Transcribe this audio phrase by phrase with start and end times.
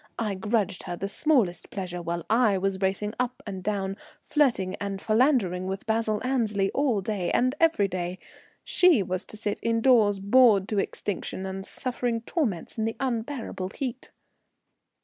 [0.17, 4.99] I grudged her the smallest pleasure, while I was racing up and down flirting and
[4.99, 8.17] philandering with Basil Annesley all day and every day;
[8.63, 14.09] she was to sit indoors, bored to extinction and suffering torments in the unbearable heat.